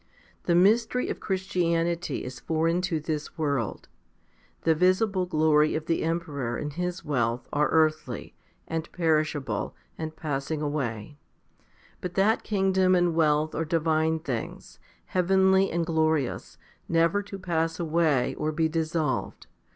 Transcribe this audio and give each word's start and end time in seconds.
The 0.45 0.55
mystery 0.55 1.09
of 1.09 1.19
Christianity 1.19 2.23
is 2.23 2.39
foreign 2.39 2.81
to 2.89 2.99
this 2.99 3.37
world. 3.37 3.87
The 4.63 4.73
visible 4.73 5.27
glory 5.27 5.75
of 5.75 5.85
the 5.85 6.01
emperor 6.01 6.57
and 6.57 6.73
his 6.73 7.05
wealth 7.05 7.47
are 7.53 7.69
earthly, 7.69 8.33
and 8.67 8.91
perishable, 8.93 9.75
and 9.99 10.15
passing 10.15 10.59
away; 10.59 11.17
but 12.01 12.15
that 12.15 12.41
kingdom 12.41 12.95
and 12.95 13.13
wealth 13.13 13.53
are 13.53 13.63
divine 13.63 14.17
things, 14.17 14.79
heavenly 15.05 15.69
and 15.69 15.85
glorious, 15.85 16.57
never 16.89 17.21
to 17.21 17.37
pass 17.37 17.79
away 17.79 18.33
or 18.39 18.51
be 18.51 18.67
dissolved. 18.67 19.45